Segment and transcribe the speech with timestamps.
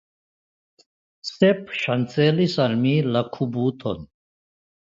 [1.31, 4.05] Sep ŝancelis al mi la kubuton.